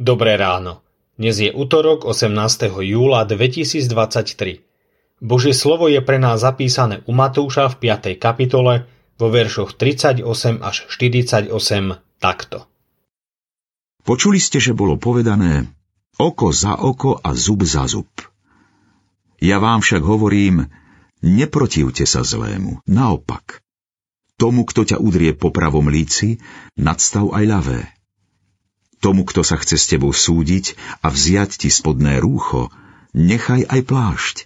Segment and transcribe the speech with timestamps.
[0.00, 0.80] Dobré ráno.
[1.20, 2.32] Dnes je útorok 18.
[2.72, 4.64] júla 2023.
[5.20, 8.16] Božie slovo je pre nás zapísané u Matúša v 5.
[8.16, 8.88] kapitole
[9.20, 10.24] vo veršoch 38
[10.64, 11.52] až 48
[12.16, 12.64] takto.
[14.00, 15.68] Počuli ste, že bolo povedané
[16.16, 18.08] oko za oko a zub za zub.
[19.36, 20.64] Ja vám však hovorím,
[21.20, 23.60] neprotivte sa zlému, naopak.
[24.40, 26.40] Tomu, kto ťa udrie po pravom líci,
[26.80, 27.99] nadstav aj ľavé
[29.00, 32.68] Tomu, kto sa chce s tebou súdiť a vziať ti spodné rúcho,
[33.16, 34.36] nechaj aj plášť.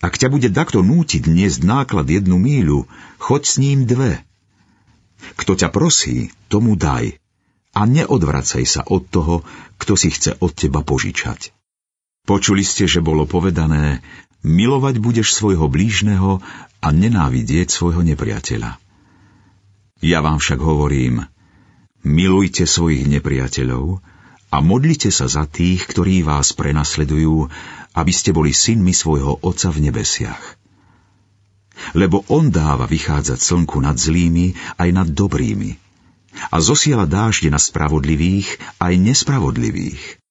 [0.00, 4.20] Ak ťa bude takto nútiť niesť náklad jednu míľu, choď s ním dve.
[5.40, 7.16] Kto ťa prosí, tomu daj
[7.76, 9.44] a neodvracaj sa od toho,
[9.76, 11.52] kto si chce od teba požičať.
[12.24, 14.00] Počuli ste, že bolo povedané,
[14.40, 16.40] milovať budeš svojho blížneho
[16.80, 18.80] a nenávidieť svojho nepriateľa.
[20.00, 21.28] Ja vám však hovorím,
[22.06, 23.98] Milujte svojich nepriateľov
[24.54, 27.50] a modlite sa za tých, ktorí vás prenasledujú,
[27.98, 30.54] aby ste boli synmi svojho Otca v nebesiach.
[31.98, 35.82] Lebo On dáva vychádzať slnku nad zlými aj nad dobrými
[36.54, 40.22] a zosiela dážde na spravodlivých aj nespravodlivých.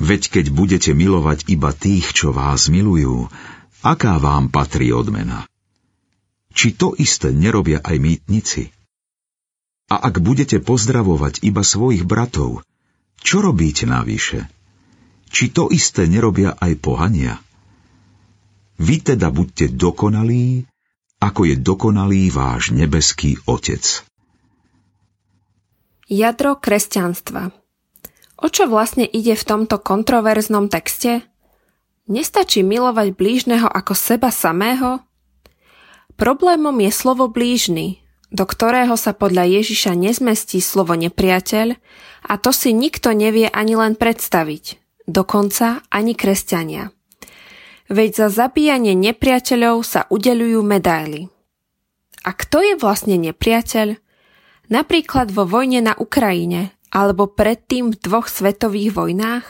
[0.00, 3.28] Veď keď budete milovať iba tých, čo vás milujú,
[3.84, 5.44] aká vám patrí odmena?
[6.54, 8.72] Či to isté nerobia aj mýtnici?
[9.90, 12.62] A ak budete pozdravovať iba svojich bratov,
[13.20, 14.46] čo robíte navyše?
[15.30, 17.42] Či to isté nerobia aj pohania?
[18.78, 20.64] Vy teda buďte dokonalí,
[21.20, 24.06] ako je dokonalý váš nebeský Otec.
[26.10, 27.54] Jadro kresťanstva
[28.40, 31.28] O čo vlastne ide v tomto kontroverznom texte?
[32.08, 35.04] Nestačí milovať blížneho ako seba samého?
[36.16, 41.74] Problémom je slovo blížny, do ktorého sa podľa Ježiša nezmestí slovo nepriateľ
[42.30, 44.78] a to si nikto nevie ani len predstaviť,
[45.10, 46.94] dokonca ani kresťania.
[47.90, 51.26] Veď za zabíjanie nepriateľov sa udeľujú medaily.
[52.22, 53.98] A kto je vlastne nepriateľ?
[54.70, 59.46] Napríklad vo vojne na Ukrajine alebo predtým v dvoch svetových vojnách?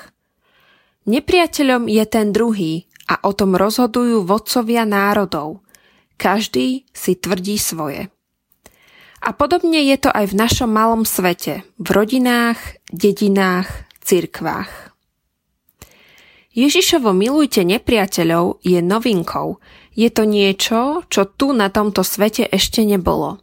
[1.05, 5.61] Nepriateľom je ten druhý a o tom rozhodujú vodcovia národov.
[6.17, 8.09] Každý si tvrdí svoje.
[9.21, 12.57] A podobne je to aj v našom malom svete, v rodinách,
[12.89, 13.69] dedinách,
[14.01, 14.97] cirkvách.
[16.51, 19.63] Ježišovo milujte nepriateľov je novinkou.
[19.95, 23.39] Je to niečo, čo tu na tomto svete ešte nebolo.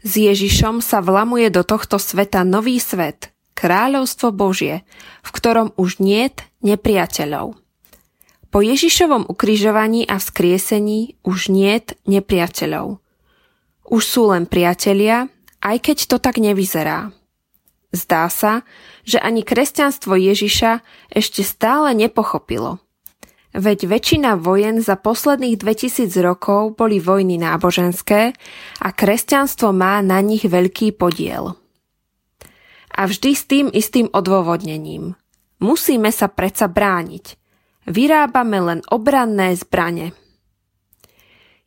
[0.00, 4.88] S Ježišom sa vlamuje do tohto sveta nový svet, kráľovstvo Božie,
[5.20, 7.56] v ktorom už niet nepriateľov.
[8.48, 13.03] Po Ježišovom ukrižovaní a vzkriesení už niet nepriateľov.
[13.84, 15.28] Už sú len priatelia,
[15.60, 17.12] aj keď to tak nevyzerá.
[17.94, 18.64] Zdá sa,
[19.04, 22.82] že ani kresťanstvo Ježiša ešte stále nepochopilo.
[23.54, 28.34] Veď väčšina vojen za posledných 2000 rokov boli vojny náboženské
[28.82, 31.54] a kresťanstvo má na nich veľký podiel.
[32.90, 35.14] A vždy s tým istým odôvodnením.
[35.62, 37.38] Musíme sa predsa brániť.
[37.86, 40.18] Vyrábame len obranné zbrane.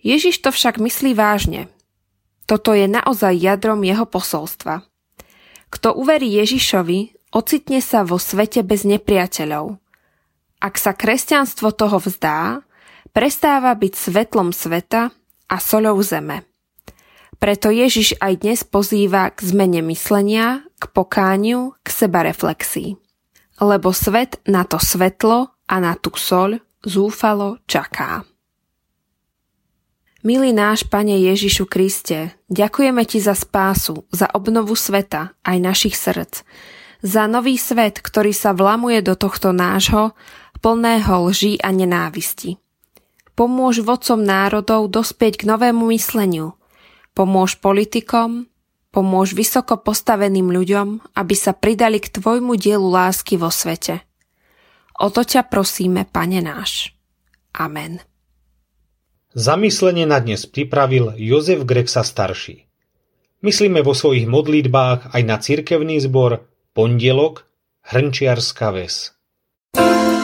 [0.04, 1.72] Ježiš to však myslí vážne–
[2.48, 4.88] toto je naozaj jadrom jeho posolstva.
[5.68, 9.76] Kto uverí Ježišovi, ocitne sa vo svete bez nepriateľov.
[10.64, 12.64] Ak sa kresťanstvo toho vzdá,
[13.12, 15.12] prestáva byť svetlom sveta
[15.52, 16.48] a soľou zeme.
[17.38, 22.98] Preto Ježiš aj dnes pozýva k zmene myslenia, k pokániu, k sebareflexii.
[23.62, 28.26] Lebo svet na to svetlo a na tú soľ zúfalo čaká.
[30.28, 36.44] Milý náš Pane Ježišu Kriste, ďakujeme Ti za spásu, za obnovu sveta, aj našich srdc,
[37.00, 40.12] za nový svet, ktorý sa vlamuje do tohto nášho,
[40.60, 42.60] plného lží a nenávisti.
[43.40, 46.60] Pomôž vodcom národov dospieť k novému mysleniu.
[47.16, 48.52] Pomôž politikom,
[48.92, 54.04] pomôž vysoko postaveným ľuďom, aby sa pridali k Tvojmu dielu lásky vo svete.
[55.00, 56.92] O to ťa prosíme, Pane náš.
[57.56, 58.17] Amen.
[59.38, 62.66] Zamyslenie na dnes pripravil Jozef Grexa starší.
[63.46, 67.46] Myslíme vo svojich modlitbách aj na cirkevný zbor Pondelok
[67.86, 69.14] Hrnčiarska ves.
[69.78, 70.17] thank you